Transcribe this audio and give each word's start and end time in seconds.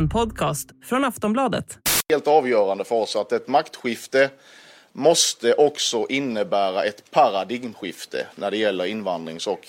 En 0.00 0.08
podcast 0.08 0.70
från 0.84 1.04
Aftonbladet. 1.04 1.78
Helt 2.08 2.26
avgörande 2.26 2.84
för 2.84 2.94
oss 2.96 3.16
att 3.16 3.32
ett 3.32 3.48
maktskifte 3.48 4.30
måste 4.92 5.54
också 5.54 6.06
innebära 6.08 6.84
ett 6.84 7.10
paradigmskifte 7.10 8.26
när 8.34 8.50
det 8.50 8.56
gäller 8.56 8.84
invandrings 8.84 9.46
och 9.46 9.68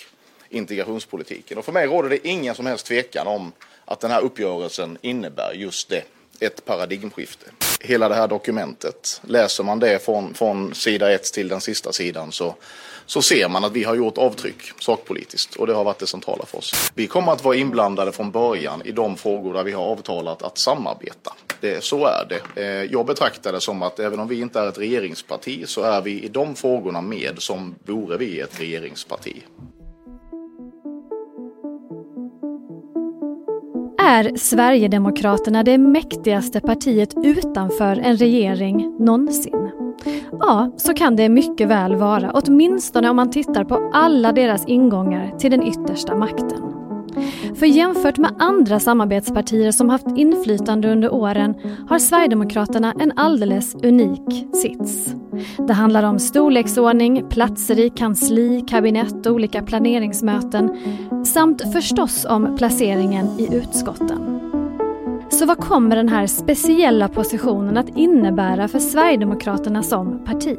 integrationspolitiken. 0.49 1.57
Och 1.57 1.65
för 1.65 1.71
mig 1.71 1.87
råder 1.87 2.09
det 2.09 2.27
ingen 2.27 2.55
som 2.55 2.65
helst 2.65 2.85
tvekan 2.85 3.27
om 3.27 3.51
att 3.85 3.99
den 3.99 4.11
här 4.11 4.21
uppgörelsen 4.21 4.97
innebär 5.01 5.53
just 5.53 5.89
det, 5.89 6.03
ett 6.39 6.65
paradigmskifte. 6.65 7.45
Hela 7.83 8.09
det 8.09 8.15
här 8.15 8.27
dokumentet, 8.27 9.21
läser 9.23 9.63
man 9.63 9.79
det 9.79 10.05
från, 10.05 10.33
från 10.33 10.75
sida 10.75 11.11
ett 11.11 11.33
till 11.33 11.47
den 11.47 11.61
sista 11.61 11.91
sidan 11.91 12.31
så, 12.31 12.55
så 13.05 13.21
ser 13.21 13.49
man 13.49 13.63
att 13.63 13.71
vi 13.71 13.83
har 13.83 13.95
gjort 13.95 14.17
avtryck 14.17 14.71
sakpolitiskt 14.79 15.55
och 15.55 15.67
det 15.67 15.73
har 15.73 15.83
varit 15.83 15.99
det 15.99 16.07
centrala 16.07 16.45
för 16.45 16.57
oss. 16.57 16.91
Vi 16.95 17.07
kommer 17.07 17.31
att 17.31 17.43
vara 17.43 17.55
inblandade 17.55 18.11
från 18.11 18.31
början 18.31 18.81
i 18.85 18.91
de 18.91 19.17
frågor 19.17 19.53
där 19.53 19.63
vi 19.63 19.71
har 19.71 19.83
avtalat 19.83 20.41
att 20.41 20.57
samarbeta. 20.57 21.33
Det, 21.59 21.83
så 21.83 22.05
är 22.05 22.25
det. 22.29 22.61
Eh, 22.61 22.91
jag 22.91 23.05
betraktar 23.05 23.51
det 23.51 23.61
som 23.61 23.83
att 23.83 23.99
även 23.99 24.19
om 24.19 24.27
vi 24.27 24.39
inte 24.39 24.59
är 24.59 24.67
ett 24.67 24.79
regeringsparti 24.79 25.63
så 25.67 25.81
är 25.81 26.01
vi 26.01 26.23
i 26.23 26.27
de 26.27 26.55
frågorna 26.55 27.01
med 27.01 27.35
som 27.37 27.75
vore 27.85 28.17
vi 28.17 28.39
ett 28.39 28.59
regeringsparti. 28.59 29.43
Är 34.07 34.37
Sverigedemokraterna 34.37 35.63
det 35.63 35.77
mäktigaste 35.77 36.59
partiet 36.59 37.13
utanför 37.23 37.99
en 37.99 38.17
regering 38.17 38.95
någonsin? 38.99 39.71
Ja, 40.39 40.71
så 40.77 40.93
kan 40.93 41.15
det 41.15 41.29
mycket 41.29 41.67
väl 41.67 41.95
vara, 41.95 42.31
åtminstone 42.33 43.09
om 43.09 43.15
man 43.15 43.31
tittar 43.31 43.63
på 43.63 43.91
alla 43.93 44.31
deras 44.31 44.65
ingångar 44.67 45.37
till 45.37 45.51
den 45.51 45.67
yttersta 45.67 46.15
makten. 46.15 46.70
För 47.55 47.65
jämfört 47.65 48.17
med 48.17 48.35
andra 48.39 48.79
samarbetspartier 48.79 49.71
som 49.71 49.89
haft 49.89 50.07
inflytande 50.15 50.91
under 50.91 51.13
åren 51.13 51.55
har 51.89 51.99
Sverigedemokraterna 51.99 52.93
en 52.99 53.11
alldeles 53.15 53.75
unik 53.75 54.47
sits. 54.53 55.15
Det 55.67 55.73
handlar 55.73 56.03
om 56.03 56.19
storleksordning, 56.19 57.29
platser 57.29 57.79
i 57.79 57.89
kansli, 57.89 58.63
kabinett 58.67 59.25
och 59.25 59.33
olika 59.33 59.61
planeringsmöten 59.61 60.69
samt 61.25 61.73
förstås 61.73 62.25
om 62.25 62.55
placeringen 62.57 63.39
i 63.39 63.55
utskotten. 63.55 64.39
Så 65.29 65.45
vad 65.45 65.57
kommer 65.57 65.95
den 65.95 66.09
här 66.09 66.27
speciella 66.27 67.07
positionen 67.07 67.77
att 67.77 67.97
innebära 67.97 68.67
för 68.67 68.79
Sverigedemokraterna 68.79 69.83
som 69.83 70.25
parti? 70.25 70.57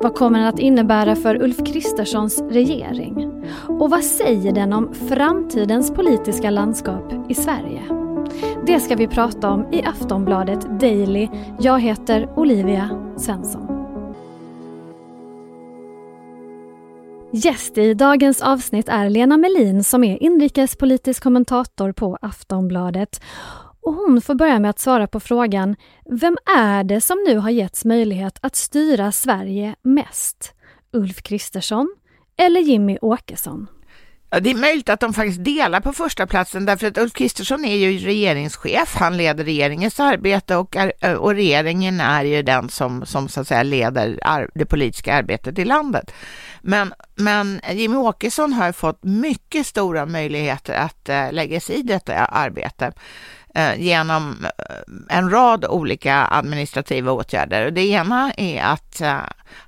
Vad 0.00 0.14
kommer 0.14 0.38
den 0.38 0.48
att 0.48 0.58
innebära 0.58 1.16
för 1.16 1.42
Ulf 1.42 1.56
Kristerssons 1.66 2.42
regering? 2.50 3.44
Och 3.68 3.90
vad 3.90 4.04
säger 4.04 4.52
den 4.52 4.72
om 4.72 4.94
framtidens 4.94 5.94
politiska 5.94 6.50
landskap 6.50 7.12
i 7.28 7.34
Sverige? 7.34 7.82
Det 8.66 8.80
ska 8.80 8.96
vi 8.96 9.06
prata 9.06 9.50
om 9.50 9.72
i 9.72 9.82
Aftonbladet 9.82 10.80
Daily. 10.80 11.28
Jag 11.60 11.80
heter 11.80 12.28
Olivia 12.36 13.14
Svensson. 13.16 13.74
Gäst 17.32 17.78
i 17.78 17.94
dagens 17.94 18.42
avsnitt 18.42 18.88
är 18.88 19.10
Lena 19.10 19.36
Melin 19.36 19.84
som 19.84 20.04
är 20.04 20.22
inrikespolitisk 20.22 21.22
kommentator 21.22 21.92
på 21.92 22.18
Aftonbladet. 22.22 23.20
Och 23.84 23.94
hon 23.94 24.20
får 24.20 24.34
börja 24.34 24.58
med 24.58 24.70
att 24.70 24.78
svara 24.78 25.06
på 25.06 25.20
frågan 25.20 25.76
Vem 26.10 26.36
är 26.56 26.84
det 26.84 27.00
som 27.00 27.24
nu 27.26 27.38
har 27.38 27.50
getts 27.50 27.84
möjlighet 27.84 28.38
att 28.40 28.56
styra 28.56 29.12
Sverige 29.12 29.74
mest? 29.82 30.54
Ulf 30.92 31.22
Kristersson 31.22 31.94
eller 32.36 32.60
Jimmy 32.60 32.98
Åkesson? 33.00 33.66
Ja, 34.30 34.40
det 34.40 34.50
är 34.50 34.54
möjligt 34.54 34.88
att 34.88 35.00
de 35.00 35.14
faktiskt 35.14 35.44
delar 35.44 35.80
på 35.80 35.92
första 35.92 36.26
platsen 36.26 36.66
därför 36.66 36.86
att 36.86 36.98
Ulf 36.98 37.12
Kristersson 37.12 37.64
är 37.64 37.76
ju 37.76 37.98
regeringschef. 37.98 38.94
Han 38.96 39.16
leder 39.16 39.44
regeringens 39.44 40.00
arbete 40.00 40.56
och, 40.56 40.76
är, 40.76 41.16
och 41.16 41.34
regeringen 41.34 42.00
är 42.00 42.24
ju 42.24 42.42
den 42.42 42.68
som, 42.68 43.06
som 43.06 43.28
så 43.28 43.40
att 43.40 43.48
säga 43.48 43.62
leder 43.62 44.50
det 44.54 44.66
politiska 44.66 45.14
arbetet 45.14 45.58
i 45.58 45.64
landet. 45.64 46.10
Men, 46.60 46.94
men 47.14 47.60
Jimmy 47.72 47.96
Åkesson 47.96 48.52
har 48.52 48.72
fått 48.72 49.04
mycket 49.04 49.66
stora 49.66 50.06
möjligheter 50.06 50.74
att 50.74 51.08
äh, 51.08 51.32
lägga 51.32 51.60
sig 51.60 51.76
i 51.76 51.82
detta 51.82 52.14
arbete. 52.14 52.92
Eh, 53.56 53.80
genom 53.80 54.44
eh, 54.44 55.16
en 55.18 55.30
rad 55.30 55.64
olika 55.64 56.28
administrativa 56.30 57.12
åtgärder. 57.12 57.70
Det 57.70 57.86
ena 57.86 58.32
är 58.36 58.62
att 58.62 59.00
eh, 59.00 59.18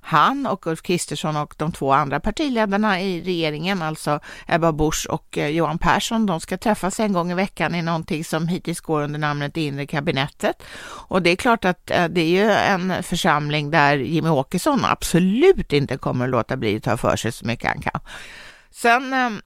han 0.01 0.47
och 0.47 0.67
Ulf 0.67 0.83
Kristersson 0.83 1.37
och 1.37 1.55
de 1.57 1.73
två 1.73 1.93
andra 1.93 2.21
partiledarna 2.21 3.01
i 3.01 3.23
regeringen, 3.23 3.83
alltså 3.83 4.21
Ebba 4.47 4.73
Busch 4.73 5.07
och 5.11 5.37
Johan 5.37 5.79
Persson, 5.79 6.27
de 6.27 6.41
ska 6.41 6.59
träffas 6.59 7.01
en 7.01 7.13
gång 7.13 7.31
i 7.31 7.35
veckan 7.35 7.75
i 7.75 7.83
någonting 7.83 8.25
som 8.25 8.49
hittills 8.49 8.81
går 8.81 9.03
under 9.03 9.19
namnet 9.19 9.55
det 9.55 9.61
inre 9.61 9.87
kabinettet. 9.87 10.63
Och 10.89 11.23
det 11.23 11.31
är 11.31 11.37
klart 11.37 11.65
att 11.65 11.87
det 11.87 12.21
är 12.21 12.29
ju 12.29 12.51
en 12.51 13.03
församling 13.03 13.71
där 13.71 13.97
Jimmy 13.97 14.29
Åkesson 14.29 14.85
absolut 14.85 15.73
inte 15.73 15.97
kommer 15.97 16.25
att 16.25 16.31
låta 16.31 16.57
bli 16.57 16.77
att 16.77 16.83
ta 16.83 16.97
för 16.97 17.17
sig 17.17 17.33
så 17.33 17.47
mycket 17.47 17.69
han 17.69 17.83
kan. 17.83 18.01
Sen 18.77 19.13
ehm, 19.13 19.41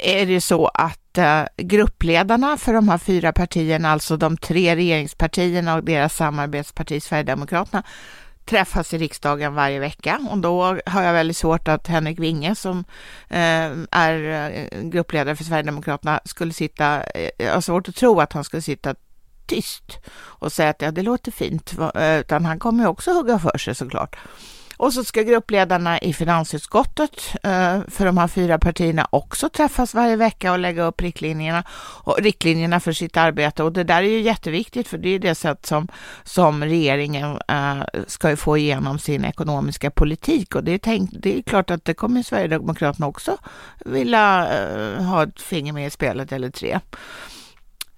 är 0.00 0.26
det 0.26 0.40
så 0.40 0.66
att 0.66 1.18
eh, 1.18 1.42
gruppledarna 1.56 2.56
för 2.56 2.72
de 2.72 2.88
här 2.88 2.98
fyra 2.98 3.32
partierna, 3.32 3.90
alltså 3.90 4.16
de 4.16 4.36
tre 4.36 4.76
regeringspartierna 4.76 5.74
och 5.74 5.84
deras 5.84 6.16
samarbetsparti 6.16 7.02
Sverigedemokraterna, 7.02 7.82
träffas 8.44 8.94
i 8.94 8.98
riksdagen 8.98 9.54
varje 9.54 9.78
vecka 9.78 10.20
och 10.30 10.38
då 10.38 10.78
har 10.86 11.02
jag 11.02 11.12
väldigt 11.12 11.36
svårt 11.36 11.68
att 11.68 11.86
Henrik 11.86 12.18
Winge 12.18 12.54
som 12.54 12.84
ehm, 13.28 13.86
eh, 13.92 13.98
är 14.00 14.68
gruppledare 14.82 15.36
för 15.36 15.44
Sverigedemokraterna 15.44 16.20
skulle 16.24 16.52
sitta, 16.52 17.02
eh, 17.02 17.30
jag 17.38 17.54
har 17.54 17.60
svårt 17.60 17.88
att 17.88 17.96
tro 17.96 18.20
att 18.20 18.32
han 18.32 18.44
skulle 18.44 18.62
sitta 18.62 18.94
tyst 19.46 19.98
och 20.14 20.52
säga 20.52 20.70
att 20.70 20.82
ja, 20.82 20.90
det 20.90 21.02
låter 21.02 21.32
fint, 21.32 21.74
eh, 21.94 22.18
utan 22.18 22.44
han 22.44 22.58
kommer 22.58 22.84
ju 22.84 22.88
också 22.88 23.12
hugga 23.12 23.38
för 23.38 23.58
sig 23.58 23.74
såklart. 23.74 24.16
Och 24.78 24.92
så 24.92 25.04
ska 25.04 25.22
gruppledarna 25.22 25.98
i 25.98 26.12
finansutskottet 26.12 27.34
eh, 27.42 27.80
för 27.88 28.04
de 28.04 28.18
här 28.18 28.28
fyra 28.28 28.58
partierna 28.58 29.08
också 29.10 29.48
träffas 29.48 29.94
varje 29.94 30.16
vecka 30.16 30.52
och 30.52 30.58
lägga 30.58 30.84
upp 30.84 31.00
riktlinjerna, 31.00 31.64
och 32.04 32.18
riktlinjerna 32.18 32.80
för 32.80 32.92
sitt 32.92 33.16
arbete. 33.16 33.62
Och 33.62 33.72
det 33.72 33.84
där 33.84 34.02
är 34.02 34.08
ju 34.08 34.20
jätteviktigt 34.20 34.88
för 34.88 34.98
det 34.98 35.08
är 35.08 35.18
det 35.18 35.34
sätt 35.34 35.66
som, 35.66 35.88
som 36.24 36.64
regeringen 36.64 37.38
eh, 37.48 37.82
ska 38.06 38.36
få 38.36 38.56
igenom 38.56 38.98
sin 38.98 39.24
ekonomiska 39.24 39.90
politik. 39.90 40.54
Och 40.54 40.64
det 40.64 40.72
är, 40.72 40.78
tänkt, 40.78 41.12
det 41.22 41.38
är 41.38 41.42
klart 41.42 41.70
att 41.70 41.84
det 41.84 41.94
kommer 41.94 42.22
Sverigedemokraterna 42.22 43.06
också 43.06 43.36
vilja 43.84 44.48
eh, 44.58 45.02
ha 45.04 45.22
ett 45.22 45.40
finger 45.40 45.72
med 45.72 45.86
i 45.86 45.90
spelet 45.90 46.32
eller 46.32 46.50
tre. 46.50 46.80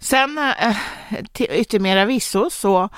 Sen 0.01 0.39
eh, 0.39 0.77
till 1.33 1.47
yttermera 1.51 2.05
visso 2.05 2.51
så 2.51 2.89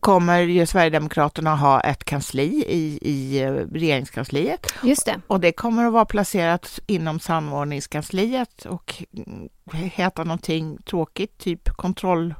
kommer 0.00 0.38
ju 0.38 0.66
Sverigedemokraterna 0.66 1.56
ha 1.56 1.80
ett 1.80 2.04
kansli 2.04 2.64
i, 2.68 2.98
i 3.02 3.42
eh, 3.42 3.52
regeringskansliet. 3.52 4.74
Just 4.82 5.06
det. 5.06 5.20
Och 5.26 5.40
det 5.40 5.52
kommer 5.52 5.84
att 5.84 5.92
vara 5.92 6.04
placerat 6.04 6.80
inom 6.86 7.20
samordningskansliet 7.20 8.64
och 8.64 9.02
heta 9.72 10.24
någonting 10.24 10.78
tråkigt, 10.82 11.38
typ 11.38 11.68
kontroll 11.68 12.34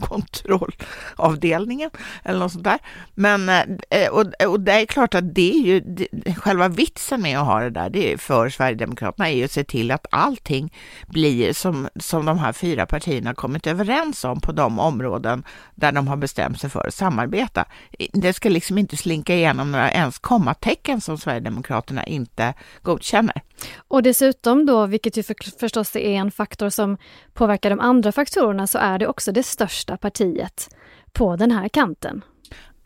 kontrollavdelningen 0.00 1.90
eller 2.24 2.38
något 2.38 2.52
sånt 2.52 2.64
där. 2.64 2.78
Men, 3.14 3.48
eh, 3.48 3.64
eh, 3.90 4.08
och, 4.08 4.46
och 4.46 4.60
det 4.60 4.72
är 4.72 4.86
klart 4.86 5.14
att 5.14 5.34
det 5.34 5.52
är 5.52 5.58
ju 5.58 5.80
det, 5.80 6.34
själva 6.34 6.68
vitsen 6.68 7.22
med 7.22 7.38
att 7.38 7.46
ha 7.46 7.60
det 7.60 7.70
där, 7.70 7.90
det 7.90 8.12
är 8.12 8.16
för 8.16 8.48
Sverigedemokraterna, 8.48 9.30
är 9.30 9.34
ju 9.34 9.44
att 9.44 9.50
se 9.50 9.64
till 9.64 9.90
att 9.90 10.06
allting 10.10 10.72
blir 11.06 11.52
som, 11.52 11.88
som 12.00 12.26
de 12.26 12.38
här 12.38 12.52
fyra 12.52 12.86
partierna 12.86 13.34
kommit 13.34 13.66
överens 13.66 14.24
om 14.24 14.40
på 14.40 14.52
de 14.52 14.78
områden 14.78 15.44
där 15.74 15.92
de 15.92 16.08
har 16.08 16.16
bestämt 16.16 16.60
sig 16.60 16.70
för 16.70 16.86
att 16.86 16.94
samarbeta. 16.94 17.64
Det 18.12 18.32
ska 18.32 18.48
liksom 18.48 18.78
inte 18.78 18.96
slinka 18.96 19.34
igenom 19.34 19.72
några 19.72 19.92
ens 19.92 20.18
kommatecken 20.18 21.00
som 21.00 21.18
Sverigedemokraterna 21.18 22.06
inte 22.06 22.54
godkänner. 22.82 23.42
Och 23.88 24.02
dessutom 24.02 24.66
då, 24.66 24.86
vilket 24.86 25.16
ju 25.16 25.22
för, 25.22 25.58
förstås 25.58 25.96
är 25.96 26.00
en 26.00 26.30
faktor 26.30 26.70
som 26.70 26.96
påverkar 27.34 27.70
de 27.70 27.80
andra 27.80 28.12
faktorerna, 28.12 28.66
så 28.66 28.78
är 28.78 28.98
det 28.98 29.06
också 29.06 29.32
det 29.32 29.42
största 29.42 29.85
partiet 29.96 30.68
på 31.12 31.36
den 31.36 31.50
här 31.50 31.68
kanten. 31.68 32.22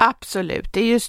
Absolut, 0.02 0.72
det 0.72 0.80
är 0.80 0.84
ju 0.84 1.00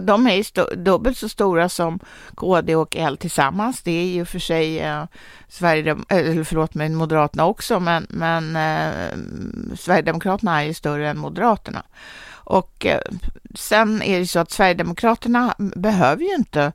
de 0.00 0.26
är 0.26 0.76
dubbelt 0.76 1.18
så 1.18 1.28
stora 1.28 1.68
som 1.68 1.98
KD 2.34 2.76
och 2.76 2.96
L 2.96 3.16
tillsammans. 3.16 3.82
Det 3.82 3.90
är 3.90 4.06
ju 4.06 4.24
för 4.24 4.38
sig 4.38 4.80
eh, 4.80 5.04
Sverige, 5.48 5.96
eller 6.08 6.44
förlåt 6.44 6.74
mig, 6.74 6.88
Moderaterna 6.88 7.46
också, 7.46 7.80
men, 7.80 8.06
men 8.08 8.56
eh, 8.56 9.16
Sverigedemokraterna 9.76 10.62
är 10.62 10.66
ju 10.66 10.74
större 10.74 11.08
än 11.08 11.18
Moderaterna. 11.18 11.82
Och 12.46 12.86
eh, 12.86 13.00
sen 13.54 14.02
är 14.02 14.18
det 14.18 14.26
så 14.26 14.38
att 14.38 14.50
Sverigedemokraterna 14.50 15.54
behöver 15.58 16.22
ju 16.22 16.34
inte 16.34 16.72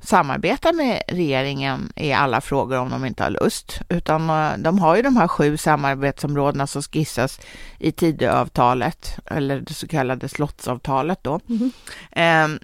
samarbeta 0.00 0.72
med 0.72 1.02
regeringen 1.08 1.92
i 1.96 2.12
alla 2.12 2.40
frågor 2.40 2.78
om 2.78 2.90
de 2.90 3.04
inte 3.04 3.22
har 3.22 3.30
lust, 3.30 3.80
utan 3.88 4.30
eh, 4.30 4.58
de 4.58 4.78
har 4.78 4.96
ju 4.96 5.02
de 5.02 5.16
här 5.16 5.28
sju 5.28 5.56
samarbetsområdena 5.56 6.66
som 6.66 6.82
skissas 6.82 7.40
i 7.78 7.92
Tidöavtalet, 7.92 9.18
eller 9.26 9.60
det 9.60 9.74
så 9.74 9.88
kallade 9.88 10.28
slottsavtalet 10.28 11.18
då. 11.22 11.40
Mm 11.48 11.70
-hmm. 12.12 12.60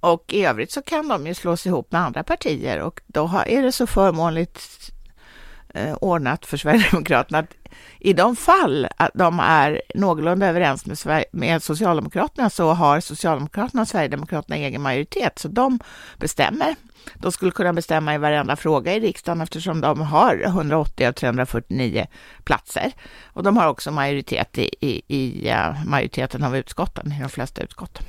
och 0.00 0.24
i 0.28 0.44
övrigt 0.44 0.72
så 0.72 0.82
kan 0.82 1.08
de 1.08 1.26
ju 1.26 1.34
slås 1.34 1.66
ihop 1.66 1.92
med 1.92 2.00
andra 2.00 2.22
partier 2.22 2.80
och 2.80 3.00
då 3.06 3.42
är 3.46 3.62
det 3.62 3.72
så 3.72 3.86
förmånligt 3.86 4.90
eh, 5.74 5.94
ordnat 5.94 6.46
för 6.46 6.56
Sverigedemokraterna 6.56 7.38
att 7.38 7.54
i 8.00 8.12
de 8.12 8.36
fall 8.36 8.88
att 8.96 9.10
de 9.14 9.40
är 9.40 9.82
någorlunda 9.94 10.46
överens 10.46 11.04
med, 11.04 11.24
med 11.32 11.62
Socialdemokraterna 11.62 12.50
så 12.50 12.70
har 12.72 13.00
Socialdemokraterna 13.00 13.82
och 13.82 13.88
Sverigedemokraterna 13.88 14.56
egen 14.56 14.82
majoritet, 14.82 15.38
så 15.38 15.48
de 15.48 15.78
bestämmer 16.18 16.74
de 17.14 17.32
skulle 17.32 17.50
kunna 17.50 17.72
bestämma 17.72 18.14
i 18.14 18.18
varenda 18.18 18.56
fråga 18.56 18.94
i 18.94 19.00
riksdagen 19.00 19.40
eftersom 19.40 19.80
de 19.80 20.00
har 20.00 20.42
180 20.44 21.06
av 21.06 21.12
349 21.12 22.06
platser. 22.44 22.92
Och 23.24 23.42
de 23.42 23.56
har 23.56 23.68
också 23.68 23.90
majoritet 23.90 24.58
i, 24.58 24.70
i, 24.80 25.02
i 25.08 25.48
eh, 25.48 25.84
majoriteten 25.86 26.44
av 26.44 26.56
utskotten, 26.56 27.12
i 27.12 27.22
de 27.22 27.28
flesta 27.28 27.62
utskotten. 27.62 28.04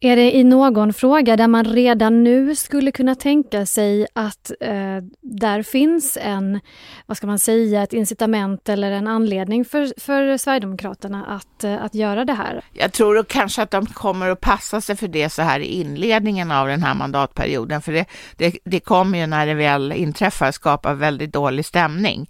Är 0.00 0.16
det 0.16 0.36
i 0.36 0.44
någon 0.44 0.92
fråga 0.92 1.36
där 1.36 1.48
man 1.48 1.64
redan 1.64 2.24
nu 2.24 2.56
skulle 2.56 2.90
kunna 2.90 3.14
tänka 3.14 3.66
sig 3.66 4.06
att 4.12 4.50
eh, 4.60 4.98
där 5.20 5.62
finns 5.62 6.18
en, 6.20 6.60
vad 7.06 7.16
ska 7.16 7.26
man 7.26 7.38
säga, 7.38 7.82
ett 7.82 7.92
incitament 7.92 8.68
eller 8.68 8.90
en 8.94 9.08
anledning 9.08 9.64
för, 9.64 10.00
för 10.00 10.36
Sverigedemokraterna 10.36 11.24
att, 11.24 11.64
eh, 11.64 11.82
att 11.82 11.94
göra 11.94 12.24
det 12.24 12.32
här? 12.32 12.64
Jag 12.72 12.92
tror 12.92 13.24
kanske 13.28 13.62
att 13.62 13.70
de 13.70 13.86
kommer 13.86 14.30
att 14.30 14.40
passa 14.40 14.80
sig 14.80 14.96
för 14.96 15.08
det 15.08 15.30
så 15.30 15.42
här 15.42 15.60
i 15.60 15.66
inledningen 15.66 16.50
av 16.50 16.68
den 16.68 16.82
här 16.82 16.94
mandatperioden, 16.94 17.82
för 17.82 17.92
det, 17.92 18.06
det, 18.36 18.58
det 18.64 18.80
kommer 18.80 19.18
ju 19.18 19.26
när 19.26 19.46
det 19.46 19.54
väl 19.54 19.92
inträffar 19.92 20.52
skapa 20.52 20.94
väldigt 20.94 21.32
dålig 21.32 21.66
stämning. 21.66 22.28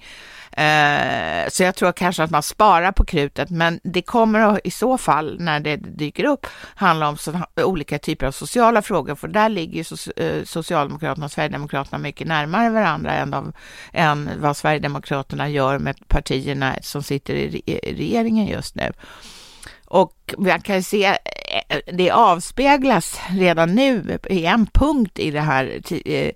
Eh, 0.56 1.48
så 1.48 1.62
jag 1.62 1.74
tror 1.74 1.92
kanske 1.92 2.22
att 2.22 2.30
man 2.30 2.42
sparar 2.42 2.92
på 2.92 3.04
krutet, 3.04 3.50
men 3.50 3.80
det 3.82 4.02
kommer 4.02 4.60
i 4.66 4.70
så 4.70 4.98
fall 4.98 5.36
när 5.40 5.60
det 5.60 5.76
dyker 5.76 6.24
upp 6.24 6.46
handla 6.74 7.08
om 7.08 7.16
olika 7.56 7.98
typer 7.98 8.26
av 8.26 8.32
sociala 8.32 8.82
frågor, 8.82 9.14
för 9.14 9.28
där 9.28 9.48
ligger 9.48 9.74
ju 9.74 9.84
so, 9.84 10.12
eh, 10.16 10.44
Socialdemokraterna 10.44 11.26
och 11.26 11.32
Sverigedemokraterna 11.32 11.98
mycket 11.98 12.26
närmare 12.26 12.70
varandra 12.70 13.12
än, 13.12 13.34
av, 13.34 13.52
än 13.92 14.30
vad 14.38 14.56
Sverigedemokraterna 14.56 15.48
gör 15.48 15.78
med 15.78 16.08
partierna 16.08 16.74
som 16.82 17.02
sitter 17.02 17.34
i, 17.34 17.62
i 17.66 17.94
regeringen 17.94 18.46
just 18.46 18.74
nu. 18.74 18.92
Och 19.94 20.34
man 20.38 20.60
kan 20.60 20.82
se, 20.82 21.04
eh, 21.06 21.78
det 21.92 22.10
avspeglas 22.10 23.20
redan 23.30 23.74
nu 23.74 24.18
i 24.30 24.46
en 24.46 24.66
punkt 24.66 25.18
i 25.18 25.30
det 25.30 25.40
här 25.40 25.80
eh, 26.04 26.30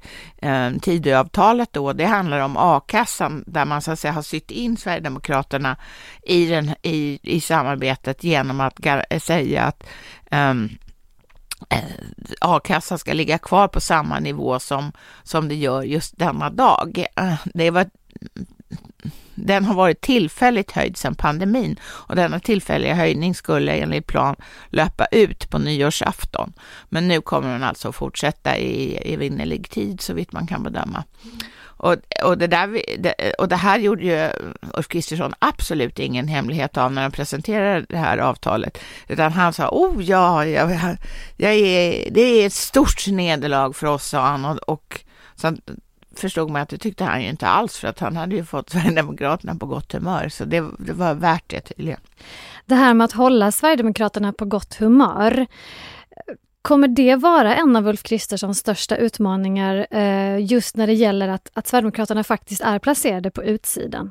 eh, 0.51 0.73
Tidöavtalet 0.79 1.73
då. 1.73 1.93
Det 1.93 2.05
handlar 2.05 2.41
om 2.41 2.57
a-kassan 2.57 3.45
där 3.47 3.65
man 3.65 3.83
så 3.83 3.93
att 3.93 3.99
säga 3.99 4.13
har 4.13 4.23
sytt 4.23 4.51
in 4.51 4.77
Sverigedemokraterna 4.77 5.77
i, 6.23 6.47
den, 6.47 6.75
i, 6.83 7.19
i 7.23 7.41
samarbetet 7.41 8.25
genom 8.25 8.61
att 8.61 8.79
säga 9.23 9.65
att 9.65 9.85
ehm, 10.31 10.59
um, 10.61 10.69
a-kassan 12.41 12.99
ska 12.99 13.13
ligga 13.13 13.39
kvar 13.39 13.69
på 13.69 13.81
samma 13.81 14.19
nivå 14.19 14.59
som, 14.59 14.93
som 15.23 15.49
det 15.49 15.55
gör 15.55 15.83
just 15.83 16.19
denna 16.19 16.51
dag. 16.51 17.07
Det 17.45 17.71
var 17.71 17.87
den 19.35 19.65
har 19.65 19.75
varit 19.75 20.01
tillfälligt 20.01 20.73
höjd 20.73 20.97
sedan 20.97 21.15
pandemin 21.15 21.81
och 21.85 22.17
denna 22.17 22.41
tillfälliga 22.41 22.95
höjning 22.95 23.35
skulle 23.35 23.73
enligt 23.73 24.07
plan 24.07 24.37
löpa 24.69 25.07
ut 25.07 25.51
på 25.51 25.59
nyårsafton. 25.59 26.53
Men 26.89 27.09
nu 27.09 27.21
kommer 27.21 27.53
den 27.53 27.63
alltså 27.63 27.89
att 27.89 27.97
fortsätta 27.97 28.59
i 28.59 28.97
evinnerlig 29.15 29.71
tid 29.71 30.01
så 30.01 30.15
vitt 30.15 30.33
man 30.33 30.47
kan 30.47 30.63
bedöma. 30.63 31.05
Och, 31.81 31.97
och, 32.25 32.39
det 32.39 32.47
där, 32.47 32.83
och 33.39 33.49
det 33.49 33.57
här 33.57 33.79
gjorde 33.79 34.05
ju 34.05 34.31
Ulf 34.75 34.89
Kristersson 34.89 35.35
absolut 35.39 35.99
ingen 35.99 36.29
hemlighet 36.29 36.77
av 36.77 36.93
när 36.93 37.03
han 37.03 37.13
presenterade 37.13 37.87
det 37.89 37.97
här 37.97 38.19
avtalet, 38.19 38.79
utan 39.09 39.33
han 39.33 39.53
sa, 39.53 39.69
oh 39.69 40.05
ja, 40.05 40.47
jag, 40.47 40.71
jag 41.37 41.55
är, 41.55 42.11
det 42.11 42.21
är 42.21 42.47
ett 42.47 42.53
stort 42.53 43.07
nederlag 43.07 43.73
för 43.73 43.87
oss, 43.87 44.07
sa 44.07 44.27
han, 44.27 44.45
och, 44.45 44.69
och 44.69 45.01
så 45.37 45.57
förstod 46.21 46.51
man 46.51 46.63
att 46.63 46.69
det 46.69 46.79
tyckte 46.79 47.05
han 47.05 47.23
ju 47.23 47.29
inte 47.29 47.47
alls 47.47 47.79
för 47.79 47.89
att 47.89 47.99
han 47.99 48.17
hade 48.17 48.37
ju 48.37 48.45
fått 48.45 48.71
Sverigedemokraterna 48.71 49.55
på 49.55 49.67
gott 49.67 49.93
humör 49.93 50.29
så 50.29 50.45
det, 50.45 50.65
det 50.79 50.93
var 50.93 51.15
värt 51.15 51.45
det 51.47 51.61
tydligen. 51.61 52.01
Det 52.67 52.75
här 52.75 52.95
med 52.95 53.05
att 53.05 53.13
hålla 53.13 53.53
Sverigedemokraterna 53.53 54.33
på 54.33 54.45
gott 54.45 54.75
humör 54.75 55.47
Kommer 56.63 56.89
det 56.89 57.17
vara 57.17 57.57
en 57.57 57.77
av 57.77 57.87
Ulf 57.87 58.03
Kristerssons 58.03 58.59
största 58.59 58.97
utmaningar 58.97 59.87
eh, 59.91 60.45
just 60.45 60.77
när 60.77 60.87
det 60.87 60.93
gäller 60.93 61.29
att, 61.29 61.51
att 61.55 61.67
Sverigedemokraterna 61.67 62.25
faktiskt 62.25 62.61
är 62.61 62.79
placerade 62.79 63.31
på 63.31 63.45
utsidan? 63.45 64.11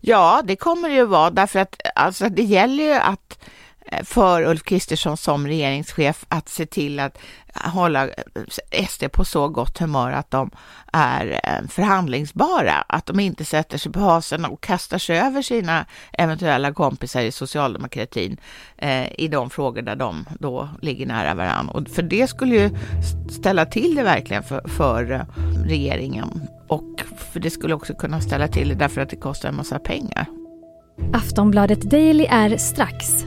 Ja, 0.00 0.42
det 0.44 0.56
kommer 0.56 0.88
det 0.88 0.94
ju 0.94 1.04
vara 1.04 1.30
därför 1.30 1.58
att 1.58 1.80
alltså, 1.94 2.28
det 2.28 2.42
gäller 2.42 2.84
ju 2.84 2.92
att 2.94 3.44
Eh, 3.84 4.04
för 4.04 4.42
Ulf 4.42 4.62
Kristersson 4.62 5.16
som 5.16 5.46
regeringschef 5.46 6.24
att 6.28 6.48
se 6.48 6.66
till 6.66 7.00
att 7.00 7.18
hålla 7.54 8.08
eh, 8.08 8.86
SD 8.88 9.04
på 9.12 9.24
så 9.24 9.48
gott 9.48 9.78
humör 9.78 10.12
att 10.12 10.30
de 10.30 10.50
är 10.92 11.40
eh, 11.44 11.68
förhandlingsbara, 11.68 12.84
att 12.88 13.06
de 13.06 13.20
inte 13.20 13.44
sätter 13.44 13.78
sig 13.78 13.92
på 13.92 14.00
hasen 14.00 14.44
och 14.44 14.60
kastar 14.60 14.98
sig 14.98 15.18
över 15.18 15.42
sina 15.42 15.86
eventuella 16.12 16.72
kompisar 16.72 17.20
i 17.20 17.32
socialdemokratin 17.32 18.36
eh, 18.76 19.20
i 19.20 19.28
de 19.28 19.50
frågor 19.50 19.82
där 19.82 19.96
de 19.96 20.24
då 20.40 20.68
ligger 20.82 21.06
nära 21.06 21.34
varandra. 21.34 21.72
Och 21.72 21.88
för 21.88 22.02
det 22.02 22.26
skulle 22.26 22.54
ju 22.54 22.70
ställa 23.30 23.66
till 23.66 23.94
det 23.94 24.02
verkligen 24.02 24.42
för, 24.42 24.68
för 24.68 25.26
regeringen 25.66 26.48
och 26.68 27.02
för 27.32 27.40
det 27.40 27.50
skulle 27.50 27.74
också 27.74 27.94
kunna 27.94 28.20
ställa 28.20 28.48
till 28.48 28.68
det 28.68 28.74
därför 28.74 29.00
att 29.00 29.10
det 29.10 29.16
kostar 29.16 29.48
en 29.48 29.56
massa 29.56 29.78
pengar. 29.78 30.26
Aftonbladet 31.12 31.82
Daily 31.82 32.24
är 32.24 32.56
strax 32.56 33.26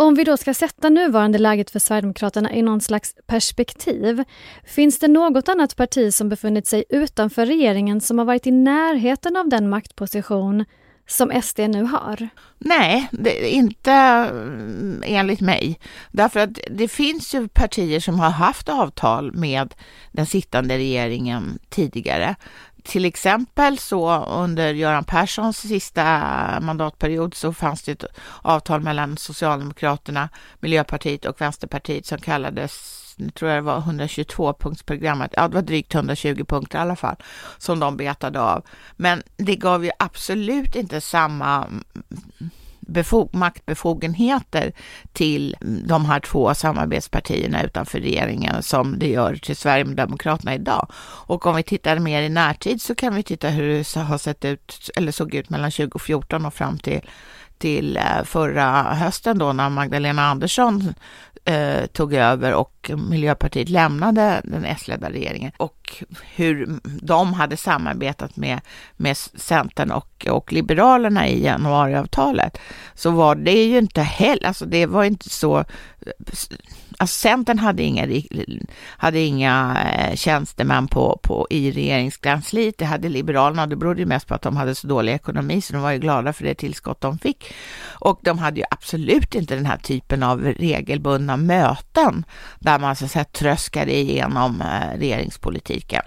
Om 0.00 0.14
vi 0.14 0.24
då 0.24 0.36
ska 0.36 0.54
sätta 0.54 0.88
nuvarande 0.88 1.38
läget 1.38 1.70
för 1.70 1.78
Sverigedemokraterna 1.78 2.52
i 2.52 2.62
någon 2.62 2.80
slags 2.80 3.14
perspektiv, 3.26 4.24
finns 4.64 4.98
det 4.98 5.08
något 5.08 5.48
annat 5.48 5.76
parti 5.76 6.14
som 6.14 6.28
befunnit 6.28 6.66
sig 6.66 6.84
utanför 6.88 7.46
regeringen 7.46 8.00
som 8.00 8.18
har 8.18 8.24
varit 8.24 8.46
i 8.46 8.50
närheten 8.50 9.36
av 9.36 9.48
den 9.48 9.68
maktposition 9.68 10.64
som 11.06 11.42
SD 11.42 11.58
nu 11.58 11.82
har? 11.82 12.28
Nej, 12.58 13.08
det, 13.12 13.50
inte 13.50 13.92
mm, 13.92 15.02
enligt 15.06 15.40
mig. 15.40 15.80
Därför 16.10 16.40
att 16.40 16.58
det 16.70 16.88
finns 16.88 17.34
ju 17.34 17.48
partier 17.48 18.00
som 18.00 18.20
har 18.20 18.30
haft 18.30 18.68
avtal 18.68 19.32
med 19.32 19.74
den 20.12 20.26
sittande 20.26 20.76
regeringen 20.78 21.58
tidigare. 21.68 22.36
Till 22.88 23.04
exempel 23.04 23.78
så 23.78 24.24
under 24.24 24.74
Göran 24.74 25.04
Perssons 25.04 25.58
sista 25.58 26.04
mandatperiod 26.60 27.34
så 27.34 27.52
fanns 27.52 27.82
det 27.82 27.92
ett 27.92 28.04
avtal 28.42 28.80
mellan 28.80 29.16
Socialdemokraterna, 29.16 30.28
Miljöpartiet 30.60 31.24
och 31.24 31.40
Vänsterpartiet 31.40 32.06
som 32.06 32.18
kallades 32.18 33.04
nu 33.16 33.30
tror 33.30 33.50
jag 33.50 33.58
det 33.58 33.66
var 33.66 33.80
122-punktsprogrammet, 33.80 35.28
ja 35.32 35.48
det 35.48 35.54
var 35.54 35.62
drygt 35.62 35.94
120 35.94 36.44
punkter 36.48 36.78
i 36.78 36.80
alla 36.80 36.96
fall, 36.96 37.16
som 37.58 37.80
de 37.80 37.96
betade 37.96 38.40
av. 38.40 38.62
Men 38.96 39.22
det 39.36 39.56
gav 39.56 39.84
ju 39.84 39.90
absolut 39.98 40.76
inte 40.76 41.00
samma 41.00 41.66
maktbefogenheter 43.32 44.72
till 45.12 45.56
de 45.60 46.04
här 46.04 46.20
två 46.20 46.54
samarbetspartierna 46.54 47.62
utanför 47.62 48.00
regeringen 48.00 48.62
som 48.62 48.98
det 48.98 49.08
gör 49.08 49.36
till 49.36 49.56
Sverigedemokraterna 49.56 50.54
idag. 50.54 50.88
Och 51.26 51.46
om 51.46 51.56
vi 51.56 51.62
tittar 51.62 51.98
mer 51.98 52.22
i 52.22 52.28
närtid 52.28 52.82
så 52.82 52.94
kan 52.94 53.14
vi 53.14 53.22
titta 53.22 53.48
hur 53.48 53.68
det 53.68 54.00
har 54.00 54.18
sett 54.18 54.44
ut, 54.44 54.90
eller 54.96 55.12
såg 55.12 55.34
ut 55.34 55.50
mellan 55.50 55.70
2014 55.70 56.46
och 56.46 56.54
fram 56.54 56.78
till 56.78 57.00
till 57.58 57.96
eh, 57.96 58.24
förra 58.24 58.82
hösten 58.82 59.38
då 59.38 59.52
när 59.52 59.68
Magdalena 59.68 60.22
Andersson 60.22 60.94
eh, 61.44 61.86
tog 61.86 62.14
över 62.14 62.54
och 62.54 62.90
Miljöpartiet 63.10 63.68
lämnade 63.68 64.40
den 64.44 64.64
S-ledda 64.64 65.10
regeringen. 65.10 65.52
Och 65.56 66.04
hur 66.34 66.80
de 67.02 67.34
hade 67.34 67.56
samarbetat 67.56 68.36
med, 68.36 68.60
med 68.96 69.16
Centern 69.16 69.90
och, 69.90 70.26
och 70.30 70.52
Liberalerna 70.52 71.28
i 71.28 71.44
januariavtalet 71.44 72.58
så 72.94 73.10
var 73.10 73.34
det 73.34 73.64
ju 73.64 73.78
inte 73.78 74.02
heller, 74.02 74.46
alltså 74.46 74.66
det 74.66 74.86
var 74.86 75.04
inte 75.04 75.30
så 75.30 75.58
eh, 75.58 75.64
Alltså 77.00 77.20
Centern 77.20 77.58
hade 77.58 77.82
inga, 77.82 78.22
hade 78.86 79.20
inga 79.20 79.76
eh, 79.94 80.16
tjänstemän 80.16 80.88
på, 80.88 81.20
på, 81.22 81.46
i 81.50 81.70
regeringskansliet, 81.70 82.78
det 82.78 82.84
hade 82.84 83.08
Liberalerna 83.08 83.62
och 83.62 83.68
det 83.68 83.76
berodde 83.76 84.00
ju 84.00 84.06
mest 84.06 84.26
på 84.26 84.34
att 84.34 84.42
de 84.42 84.56
hade 84.56 84.74
så 84.74 84.86
dålig 84.86 85.12
ekonomi 85.12 85.60
så 85.60 85.72
de 85.72 85.82
var 85.82 85.92
ju 85.92 85.98
glada 85.98 86.32
för 86.32 86.44
det 86.44 86.54
tillskott 86.54 87.00
de 87.00 87.18
fick. 87.18 87.54
Och 87.88 88.20
de 88.22 88.38
hade 88.38 88.60
ju 88.60 88.66
absolut 88.70 89.34
inte 89.34 89.54
den 89.54 89.66
här 89.66 89.76
typen 89.76 90.22
av 90.22 90.44
regelbundna 90.44 91.36
möten 91.36 92.24
där 92.58 92.78
man 92.78 92.96
så 92.96 93.04
att 93.04 93.10
säga 93.10 93.24
tröskade 93.24 93.96
igenom 93.96 94.60
eh, 94.60 94.98
regeringspolitiken. 94.98 96.02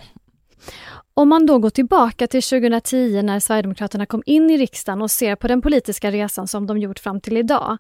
Om 1.13 1.29
man 1.29 1.45
då 1.45 1.60
går 1.60 1.69
tillbaka 1.69 2.27
till 2.27 2.43
2010 2.43 3.21
när 3.21 3.39
Sverigedemokraterna 3.39 4.05
kom 4.05 4.24
in 4.25 4.50
i 4.50 4.57
riksdagen 4.57 5.01
och 5.01 5.12
ser 5.12 5.36
på 5.36 5.48
den 5.48 5.62
politiska 5.62 6.12
resan 6.12 6.48
som 6.48 6.67
de 6.67 6.77
gjort 6.77 7.00
fram 7.00 7.21
till 7.21 7.38
idag. 7.38 7.77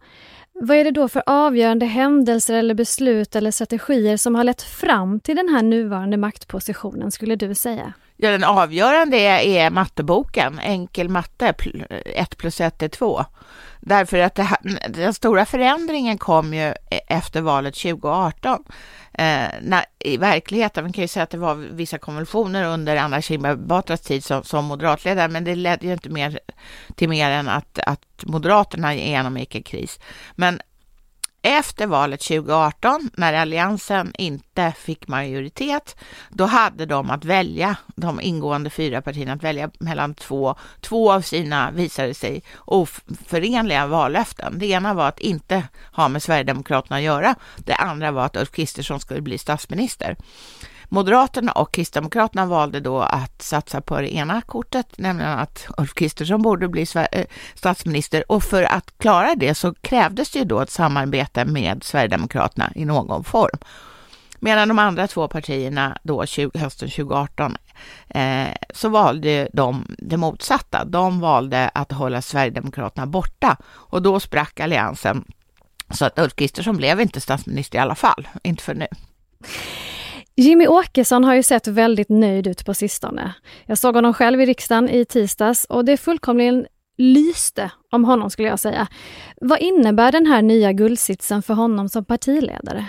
Vad 0.63 0.77
är 0.77 0.83
det 0.83 0.91
då 0.91 1.07
för 1.07 1.23
avgörande 1.25 1.85
händelser 1.85 2.53
eller 2.53 2.73
beslut 2.73 3.35
eller 3.35 3.51
strategier 3.51 4.17
som 4.17 4.35
har 4.35 4.43
lett 4.43 4.61
fram 4.61 5.19
till 5.19 5.35
den 5.35 5.49
här 5.49 5.63
nuvarande 5.63 6.17
maktpositionen 6.17 7.11
skulle 7.11 7.35
du 7.35 7.55
säga? 7.55 7.93
Ja, 8.17 8.31
den 8.31 8.43
avgörande 8.43 9.17
är, 9.17 9.39
är 9.39 9.69
matteboken, 9.69 10.59
enkel 10.59 11.09
matte, 11.09 11.53
1 12.05 12.37
plus 12.37 12.61
1 12.61 12.81
är 12.83 12.87
2. 12.87 13.25
Därför 13.79 14.17
att 14.17 14.35
det, 14.35 14.47
den 14.89 15.13
stora 15.13 15.45
förändringen 15.45 16.17
kom 16.17 16.53
ju 16.53 16.73
e, 16.89 17.01
efter 17.07 17.41
valet 17.41 17.75
2018. 17.75 18.63
Eh, 19.13 19.47
när, 19.61 19.85
I 19.99 20.17
verkligheten, 20.17 20.83
man 20.83 20.93
kan 20.93 21.01
ju 21.01 21.07
säga 21.07 21.23
att 21.23 21.29
det 21.29 21.37
var 21.37 21.55
vissa 21.55 21.97
konvulsioner 21.97 22.63
under 22.63 22.95
Anna 22.95 23.21
Kinberg 23.21 23.55
Batras 23.55 24.01
tid 24.01 24.23
som, 24.23 24.43
som 24.43 24.65
moderatledare, 24.65 25.27
men 25.27 25.43
det 25.43 25.55
ledde 25.55 25.87
ju 25.87 25.93
inte 25.93 26.09
mer 26.09 26.39
till 26.95 27.09
mer 27.09 27.31
än 27.31 27.49
att, 27.49 27.79
att 27.85 28.01
Moderaterna 28.23 28.95
genomgick 28.95 29.55
en 29.55 29.63
kris. 29.63 29.99
Men 30.35 30.61
efter 31.41 31.87
valet 31.87 32.21
2018, 32.21 33.09
när 33.13 33.33
Alliansen 33.33 34.11
inte 34.17 34.73
fick 34.77 35.07
majoritet, 35.07 35.95
då 36.29 36.45
hade 36.45 36.85
de 36.85 37.09
att 37.09 37.25
välja, 37.25 37.75
de 37.95 38.21
ingående 38.21 38.69
fyra 38.69 39.01
partierna, 39.01 39.33
att 39.33 39.43
välja 39.43 39.71
mellan 39.79 40.13
två, 40.13 40.55
två 40.81 41.11
av 41.11 41.21
sina, 41.21 41.71
visade 41.71 42.13
sig, 42.13 42.43
oförenliga 42.65 43.87
vallöften. 43.87 44.59
Det 44.59 44.65
ena 44.65 44.93
var 44.93 45.07
att 45.07 45.19
inte 45.19 45.63
ha 45.93 46.07
med 46.07 46.23
Sverigedemokraterna 46.23 46.95
att 46.95 47.03
göra. 47.03 47.35
Det 47.57 47.75
andra 47.75 48.11
var 48.11 48.25
att 48.25 48.37
Ulf 48.37 48.51
Kristersson 48.51 48.99
skulle 48.99 49.21
bli 49.21 49.37
statsminister. 49.37 50.15
Moderaterna 50.93 51.51
och 51.51 51.71
Kristdemokraterna 51.71 52.45
valde 52.45 52.79
då 52.79 52.99
att 52.99 53.41
satsa 53.41 53.81
på 53.81 54.01
det 54.01 54.15
ena 54.15 54.41
kortet, 54.41 54.97
nämligen 54.97 55.31
att 55.31 55.67
Ulf 55.77 55.93
Kristersson 55.93 56.41
borde 56.41 56.67
bli 56.67 56.85
eh, 56.95 57.25
statsminister 57.55 58.31
och 58.31 58.43
för 58.43 58.63
att 58.63 58.97
klara 58.97 59.35
det 59.35 59.55
så 59.55 59.73
krävdes 59.73 60.31
det 60.31 60.39
ju 60.39 60.45
då 60.45 60.59
ett 60.59 60.69
samarbete 60.69 61.45
med 61.45 61.83
Sverigedemokraterna 61.83 62.71
i 62.75 62.85
någon 62.85 63.23
form. 63.23 63.57
Medan 64.39 64.67
de 64.67 64.79
andra 64.79 65.07
två 65.07 65.27
partierna 65.27 65.97
då 66.03 66.25
20, 66.25 66.59
hösten 66.59 66.89
2018 66.89 67.57
eh, 68.09 68.47
så 68.73 68.89
valde 68.89 69.49
de 69.53 69.95
det 69.97 70.17
motsatta. 70.17 70.85
De 70.85 71.19
valde 71.19 71.69
att 71.73 71.91
hålla 71.91 72.21
Sverigedemokraterna 72.21 73.07
borta 73.07 73.57
och 73.65 74.01
då 74.01 74.19
sprack 74.19 74.59
alliansen 74.59 75.23
så 75.89 76.05
att 76.05 76.19
Ulf 76.19 76.35
Kristersson 76.35 76.77
blev 76.77 77.01
inte 77.01 77.21
statsminister 77.21 77.77
i 77.77 77.81
alla 77.81 77.95
fall, 77.95 78.27
inte 78.43 78.63
för 78.63 78.73
nu. 78.73 78.87
Jimmy 80.41 80.67
Åkesson 80.67 81.23
har 81.23 81.33
ju 81.33 81.43
sett 81.43 81.67
väldigt 81.67 82.09
nöjd 82.09 82.47
ut 82.47 82.65
på 82.65 82.73
sistone. 82.73 83.33
Jag 83.65 83.77
såg 83.77 83.95
honom 83.95 84.13
själv 84.13 84.41
i 84.41 84.45
riksdagen 84.45 84.89
i 84.89 85.05
tisdags 85.05 85.65
och 85.65 85.85
det 85.85 85.97
fullkomligen 85.97 86.65
lyste 86.97 87.71
om 87.91 88.05
honom 88.05 88.29
skulle 88.29 88.47
jag 88.47 88.59
säga. 88.59 88.87
Vad 89.41 89.59
innebär 89.59 90.11
den 90.11 90.25
här 90.25 90.41
nya 90.41 90.73
guldsitsen 90.73 91.41
för 91.41 91.53
honom 91.53 91.89
som 91.89 92.05
partiledare? 92.05 92.85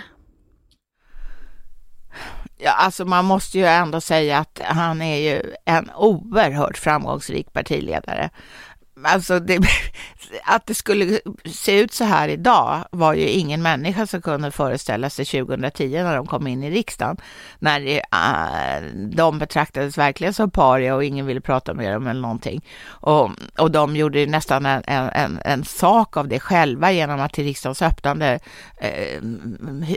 Ja, 2.57 2.71
alltså 2.71 3.05
man 3.05 3.25
måste 3.25 3.57
ju 3.57 3.65
ändå 3.65 4.01
säga 4.01 4.37
att 4.37 4.61
han 4.63 5.01
är 5.01 5.33
ju 5.33 5.53
en 5.65 5.89
oerhört 5.97 6.77
framgångsrik 6.77 7.53
partiledare 7.53 8.29
alltså 9.05 9.39
det, 9.39 9.59
att 10.43 10.65
det 10.65 10.73
skulle 10.73 11.19
se 11.45 11.79
ut 11.79 11.93
så 11.93 12.03
här 12.03 12.27
idag 12.29 12.85
var 12.91 13.13
ju 13.13 13.27
ingen 13.27 13.61
människa 13.61 14.07
som 14.07 14.21
kunde 14.21 14.51
föreställa 14.51 15.09
sig 15.09 15.25
2010 15.25 16.03
när 16.03 16.15
de 16.15 16.27
kom 16.27 16.47
in 16.47 16.63
i 16.63 16.71
riksdagen. 16.71 17.17
När 17.59 17.79
det, 17.79 17.97
äh, 17.97 19.07
de 19.15 19.39
betraktades 19.39 19.97
verkligen 19.97 20.33
som 20.33 20.51
paria 20.51 20.95
och 20.95 21.03
ingen 21.03 21.25
ville 21.25 21.41
prata 21.41 21.73
med 21.73 21.93
dem 21.93 22.07
eller 22.07 22.21
någonting. 22.21 22.65
Och, 22.85 23.31
och 23.57 23.71
de 23.71 23.95
gjorde 23.95 24.25
nästan 24.25 24.65
en, 24.65 24.83
en, 24.87 25.39
en 25.45 25.65
sak 25.65 26.17
av 26.17 26.27
det 26.27 26.39
själva 26.39 26.91
genom 26.91 27.19
att 27.19 27.33
till 27.33 27.43
riksdagens 27.43 27.81
öppnande 27.81 28.39
eh, 28.77 29.21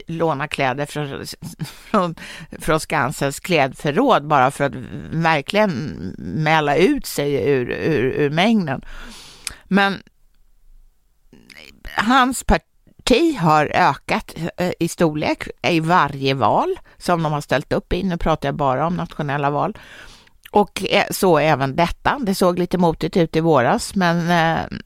låna 0.06 0.48
kläder 0.48 0.86
från, 0.86 1.24
från, 1.90 2.14
från 2.58 2.80
Skansens 2.80 3.40
klädförråd 3.40 4.26
bara 4.26 4.50
för 4.50 4.64
att 4.64 4.72
verkligen 5.10 5.70
mäla 6.18 6.76
ut 6.76 7.06
sig 7.06 7.50
ur, 7.50 7.70
ur, 7.70 8.04
ur 8.04 8.30
mängden. 8.30 8.82
Men 9.64 10.02
hans 11.96 12.44
parti 12.44 13.36
har 13.40 13.66
ökat 13.66 14.34
eh, 14.56 14.72
i 14.78 14.88
storlek 14.88 15.48
i 15.62 15.80
varje 15.80 16.34
val 16.34 16.78
som 16.98 17.22
de 17.22 17.32
har 17.32 17.40
ställt 17.40 17.72
upp 17.72 17.92
i. 17.92 18.02
Nu 18.02 18.16
pratar 18.16 18.48
jag 18.48 18.56
bara 18.56 18.86
om 18.86 18.96
nationella 18.96 19.50
val. 19.50 19.78
Och 20.50 20.84
eh, 20.90 21.04
så 21.10 21.38
även 21.38 21.76
detta. 21.76 22.18
Det 22.20 22.34
såg 22.34 22.58
lite 22.58 22.78
motigt 22.78 23.16
ut 23.16 23.36
i 23.36 23.40
våras, 23.40 23.94
men 23.94 24.30
eh, 24.30 24.78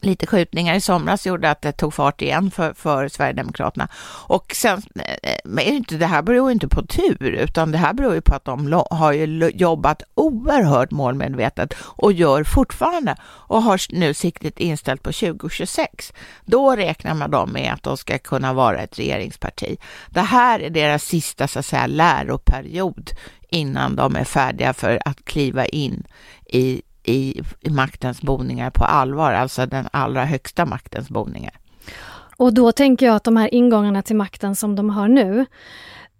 lite 0.00 0.26
skjutningar 0.26 0.74
i 0.74 0.80
somras 0.80 1.26
gjorde 1.26 1.50
att 1.50 1.62
det 1.62 1.72
tog 1.72 1.94
fart 1.94 2.22
igen 2.22 2.50
för, 2.50 2.74
för 2.74 3.08
Sverigedemokraterna. 3.08 3.88
Och 4.26 4.52
sen, 4.54 4.82
eh, 4.94 5.02
eh, 5.22 5.32
är 5.32 5.40
men 5.44 5.64
inte, 5.64 5.96
det 5.96 6.06
här 6.06 6.22
beror 6.22 6.48
ju 6.48 6.52
inte 6.52 6.68
på 6.68 6.86
tur, 6.86 7.22
utan 7.22 7.72
det 7.72 7.78
här 7.78 7.92
beror 7.92 8.14
ju 8.14 8.20
på 8.20 8.34
att 8.34 8.44
de 8.44 8.82
har 8.90 9.12
ju 9.12 9.50
jobbat 9.54 10.02
oerhört 10.14 10.90
målmedvetet 10.90 11.74
och 11.78 12.12
gör 12.12 12.44
fortfarande 12.44 13.16
och 13.24 13.62
har 13.62 13.80
nu 13.88 14.14
siktet 14.14 14.60
inställt 14.60 15.02
på 15.02 15.12
2026. 15.12 16.12
Då 16.44 16.76
räknar 16.76 17.14
man 17.14 17.30
dem 17.30 17.52
med 17.52 17.72
att 17.72 17.82
de 17.82 17.96
ska 17.96 18.18
kunna 18.18 18.52
vara 18.52 18.78
ett 18.78 18.98
regeringsparti. 18.98 19.76
Det 20.08 20.20
här 20.20 20.60
är 20.60 20.70
deras 20.70 21.04
sista 21.04 21.48
så 21.48 21.58
att 21.58 21.66
säga 21.66 21.86
läroperiod 21.86 23.10
innan 23.48 23.96
de 23.96 24.16
är 24.16 24.24
färdiga 24.24 24.72
för 24.72 24.98
att 25.04 25.24
kliva 25.24 25.66
in 25.66 26.06
i 26.46 26.82
i, 27.04 27.42
i 27.60 27.70
maktens 27.70 28.22
boningar 28.22 28.70
på 28.70 28.84
allvar, 28.84 29.32
alltså 29.32 29.66
den 29.66 29.88
allra 29.92 30.24
högsta 30.24 30.66
maktens 30.66 31.08
boningar. 31.08 31.52
Och 32.36 32.54
då 32.54 32.72
tänker 32.72 33.06
jag 33.06 33.16
att 33.16 33.24
de 33.24 33.36
här 33.36 33.54
ingångarna 33.54 34.02
till 34.02 34.16
makten 34.16 34.56
som 34.56 34.76
de 34.76 34.90
har 34.90 35.08
nu, 35.08 35.46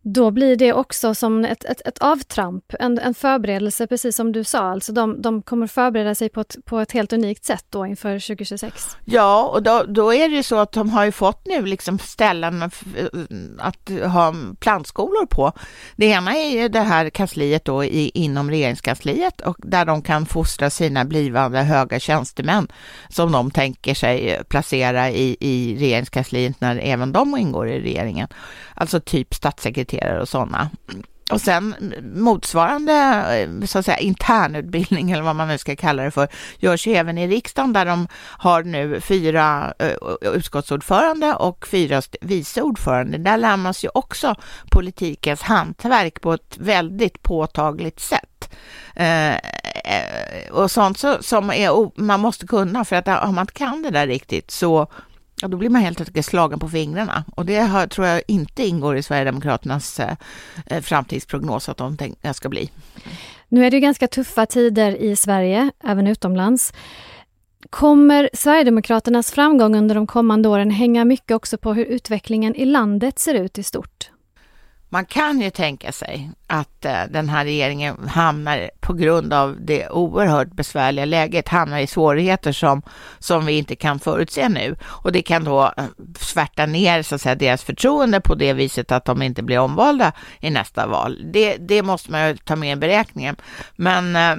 då 0.02 0.30
blir 0.30 0.56
det 0.56 0.72
också 0.72 1.14
som 1.14 1.44
ett, 1.44 1.64
ett, 1.64 1.80
ett 1.84 1.98
avtramp, 1.98 2.64
en, 2.80 2.98
en 2.98 3.14
förberedelse, 3.14 3.86
precis 3.86 4.16
som 4.16 4.32
du 4.32 4.44
sa. 4.44 4.58
Alltså 4.58 4.92
de, 4.92 5.22
de 5.22 5.42
kommer 5.42 5.66
förbereda 5.66 6.14
sig 6.14 6.28
på 6.28 6.40
ett, 6.40 6.56
på 6.64 6.80
ett 6.80 6.92
helt 6.92 7.12
unikt 7.12 7.44
sätt 7.44 7.64
då 7.70 7.86
inför 7.86 8.18
2026. 8.18 8.96
Ja, 9.04 9.42
och 9.44 9.62
då, 9.62 9.84
då 9.88 10.14
är 10.14 10.28
det 10.28 10.34
ju 10.34 10.42
så 10.42 10.58
att 10.58 10.72
de 10.72 10.90
har 10.90 11.04
ju 11.04 11.12
fått 11.12 11.46
nu 11.46 11.66
liksom 11.66 11.98
ställen 11.98 12.62
att 13.58 13.90
ha 14.12 14.34
plantskolor 14.60 15.26
på. 15.26 15.52
Det 15.96 16.06
ena 16.06 16.36
är 16.36 16.50
ju 16.50 16.68
det 16.68 16.80
här 16.80 17.10
kansliet 17.10 17.64
då 17.64 17.84
i, 17.84 18.10
inom 18.14 18.50
regeringskansliet 18.50 19.40
och 19.40 19.56
där 19.58 19.84
de 19.84 20.02
kan 20.02 20.26
fostra 20.26 20.70
sina 20.70 21.04
blivande 21.04 21.58
höga 21.58 22.00
tjänstemän 22.00 22.68
som 23.08 23.32
de 23.32 23.50
tänker 23.50 23.94
sig 23.94 24.42
placera 24.48 25.10
i, 25.10 25.36
i 25.40 25.76
regeringskansliet 25.78 26.60
när 26.60 26.76
även 26.76 27.12
de 27.12 27.36
ingår 27.36 27.68
i 27.68 27.80
regeringen. 27.80 28.28
Alltså 28.74 29.00
typ 29.00 29.34
statssekreterare 29.34 29.91
och 30.20 30.28
sådana. 30.28 30.70
Och 31.32 31.40
sen 31.40 31.94
motsvarande 32.14 32.92
eh, 32.92 33.66
så 33.66 33.78
att 33.78 33.84
säga, 33.84 33.98
internutbildning 33.98 35.10
eller 35.10 35.22
vad 35.22 35.36
man 35.36 35.48
nu 35.48 35.58
ska 35.58 35.76
kalla 35.76 36.02
det 36.02 36.10
för 36.10 36.28
görs 36.58 36.86
ju 36.86 36.94
även 36.94 37.18
i 37.18 37.28
riksdagen 37.28 37.72
där 37.72 37.84
de 37.84 38.08
har 38.18 38.62
nu 38.62 39.00
fyra 39.00 39.74
uh, 39.82 40.32
utskottsordförande 40.34 41.34
och 41.34 41.66
fyra 41.66 42.02
vice 42.20 42.62
ordförande. 42.62 43.18
Där 43.18 43.36
lär 43.36 43.56
man 43.56 43.74
ju 43.82 43.88
också 43.94 44.34
politikens 44.70 45.42
hantverk 45.42 46.20
på 46.20 46.32
ett 46.32 46.56
väldigt 46.58 47.22
påtagligt 47.22 48.00
sätt. 48.00 48.54
Uh, 49.00 49.36
och 50.50 50.70
sånt 50.70 50.98
så, 50.98 51.22
som 51.22 51.50
är, 51.50 52.00
man 52.00 52.20
måste 52.20 52.46
kunna 52.46 52.84
för 52.84 52.96
att 52.96 53.08
om 53.08 53.34
man 53.34 53.42
inte 53.42 53.52
kan 53.52 53.82
det 53.82 53.90
där 53.90 54.06
riktigt 54.06 54.50
så 54.50 54.88
Ja, 55.42 55.48
då 55.48 55.56
blir 55.56 55.68
man 55.68 55.82
helt 55.82 56.00
enkelt 56.00 56.26
slagen 56.26 56.58
på 56.58 56.68
fingrarna 56.68 57.24
och 57.36 57.46
det 57.46 57.58
har, 57.58 57.86
tror 57.86 58.06
jag 58.06 58.22
inte 58.28 58.64
ingår 58.64 58.96
i 58.96 59.02
Sverigedemokraternas 59.02 60.00
eh, 60.00 60.16
eh 60.66 60.80
framtidsprognos 60.80 61.68
att 61.68 61.76
de 61.76 61.96
tänk, 61.96 62.18
eh, 62.22 62.32
ska 62.32 62.48
bli. 62.48 62.70
Nu 63.48 63.66
är 63.66 63.70
det 63.70 63.80
ganska 63.80 64.08
tuffa 64.08 64.46
tider 64.46 64.96
i 64.96 65.16
Sverige, 65.16 65.70
även 65.84 66.06
utomlands. 66.06 66.72
Kommer 67.70 68.30
Sverigedemokraternas 68.32 69.30
framgång 69.30 69.76
under 69.76 69.94
de 69.94 70.06
kommande 70.06 70.48
åren 70.48 70.70
hänga 70.70 71.04
mycket 71.04 71.34
också 71.34 71.58
på 71.58 71.74
hur 71.74 71.84
utvecklingen 71.84 72.54
i 72.54 72.64
landet 72.64 73.18
ser 73.18 73.34
ut 73.34 73.58
i 73.58 73.62
stort? 73.62 74.11
Man 74.92 75.04
kan 75.04 75.40
ju 75.40 75.50
tänka 75.50 75.92
sig 75.92 76.30
att 76.46 76.84
eh, 76.84 77.02
den 77.10 77.28
här 77.28 77.44
regeringen 77.44 78.08
hamnar 78.08 78.70
på 78.80 78.92
grund 78.92 79.32
av 79.32 79.56
det 79.60 79.88
oerhört 79.88 80.52
besvärliga 80.52 81.04
läget, 81.04 81.48
hamnar 81.48 81.78
i 81.78 81.86
svårigheter 81.86 82.52
som, 82.52 82.82
som 83.18 83.46
vi 83.46 83.58
inte 83.58 83.76
kan 83.76 83.98
förutse 83.98 84.48
nu. 84.48 84.76
Och 84.82 85.12
det 85.12 85.22
kan 85.22 85.44
då 85.44 85.72
eh, 85.76 85.84
svärta 86.18 86.66
ner 86.66 87.02
så 87.02 87.14
att 87.14 87.20
säga, 87.20 87.34
deras 87.34 87.62
förtroende 87.62 88.20
på 88.20 88.34
det 88.34 88.52
viset 88.52 88.92
att 88.92 89.04
de 89.04 89.22
inte 89.22 89.42
blir 89.42 89.58
omvalda 89.58 90.12
i 90.40 90.50
nästa 90.50 90.86
val. 90.86 91.32
Det, 91.32 91.56
det 91.56 91.82
måste 91.82 92.10
man 92.10 92.28
ju 92.28 92.36
ta 92.36 92.56
med 92.56 92.72
i 92.72 92.80
beräkningen. 92.80 93.36
Men 93.76 94.16
eh, 94.16 94.36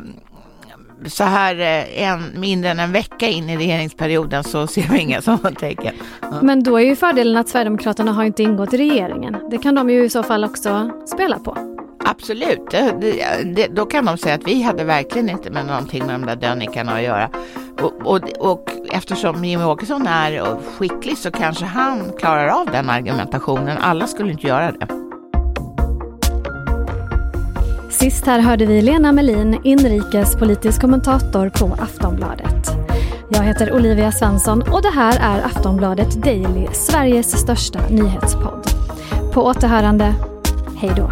så 1.05 1.23
här 1.23 1.59
eh, 1.59 2.03
en, 2.03 2.39
mindre 2.39 2.69
än 2.69 2.79
en 2.79 2.91
vecka 2.91 3.27
in 3.27 3.49
i 3.49 3.57
regeringsperioden 3.57 4.43
så 4.43 4.67
ser 4.67 4.87
vi 4.89 4.99
inga 4.99 5.21
sådana 5.21 5.51
tecken. 5.51 5.95
Ja. 6.21 6.39
Men 6.41 6.63
då 6.63 6.77
är 6.77 6.83
ju 6.83 6.95
fördelen 6.95 7.37
att 7.37 7.49
Sverigedemokraterna 7.49 8.11
har 8.11 8.23
inte 8.23 8.43
ingått 8.43 8.73
i 8.73 8.77
regeringen. 8.77 9.37
Det 9.51 9.57
kan 9.57 9.75
de 9.75 9.89
ju 9.89 10.03
i 10.03 10.09
så 10.09 10.23
fall 10.23 10.43
också 10.43 10.91
spela 11.13 11.39
på. 11.39 11.57
Absolut, 12.05 12.71
det, 12.71 13.43
det, 13.55 13.67
då 13.67 13.85
kan 13.85 14.05
de 14.05 14.17
säga 14.17 14.35
att 14.35 14.47
vi 14.47 14.61
hade 14.61 14.83
verkligen 14.83 15.29
inte 15.29 15.49
med 15.49 15.65
någonting 15.65 16.05
med 16.05 16.15
de 16.15 16.25
där 16.25 16.35
dönikarna 16.35 16.91
att 16.91 17.03
göra. 17.03 17.29
Och, 17.81 17.93
och, 18.03 18.21
och 18.39 18.71
eftersom 18.91 19.45
Jimmie 19.45 19.65
Åkesson 19.65 20.07
är 20.07 20.57
skicklig 20.77 21.17
så 21.17 21.31
kanske 21.31 21.65
han 21.65 22.11
klarar 22.19 22.47
av 22.47 22.65
den 22.65 22.89
argumentationen. 22.89 23.77
Alla 23.77 24.07
skulle 24.07 24.31
inte 24.31 24.47
göra 24.47 24.71
det. 24.71 24.87
Sist 27.99 28.25
här 28.25 28.39
hörde 28.39 28.65
vi 28.65 28.81
Lena 28.81 29.11
Melin, 29.11 29.61
inrikespolitisk 29.63 30.81
kommentator 30.81 31.49
på 31.49 31.83
Aftonbladet. 31.83 32.71
Jag 33.29 33.43
heter 33.43 33.73
Olivia 33.73 34.11
Svensson 34.11 34.61
och 34.61 34.81
det 34.81 34.89
här 34.89 35.19
är 35.19 35.45
Aftonbladet 35.45 36.23
Daily, 36.23 36.67
Sveriges 36.73 37.39
största 37.39 37.87
nyhetspodd. 37.89 38.67
På 39.33 39.45
återhörande, 39.45 40.15
hej 40.77 40.93
då. 40.97 41.11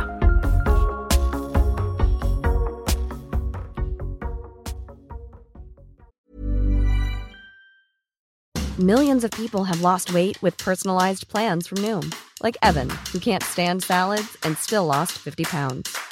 Millions 8.78 9.24
of 9.24 9.32
people 9.32 9.64
have 9.64 9.82
lost 9.82 10.10
weight 10.10 10.44
with 10.44 10.66
personalized 10.66 11.28
plans 11.32 11.68
from 11.68 11.82
Noom, 11.82 12.12
like 12.44 12.58
Evan, 12.62 12.90
who 13.14 13.20
can't 13.20 13.44
stand 13.44 13.84
salads 13.84 14.38
and 14.46 14.58
still 14.58 14.86
lost 14.86 15.12
50 15.12 15.46
pounds. 15.46 16.12